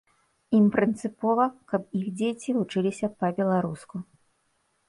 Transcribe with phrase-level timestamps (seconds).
[0.59, 3.95] Ім прынцыпова, каб іх дзеці вучыліся па-беларуску.